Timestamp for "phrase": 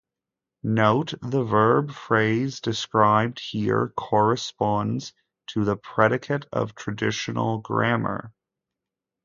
1.91-2.59